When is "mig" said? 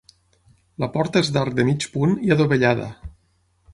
1.67-1.85